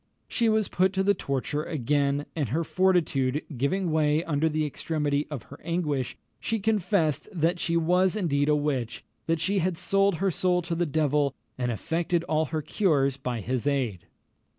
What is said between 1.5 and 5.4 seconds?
again, and her fortitude giving way under the extremity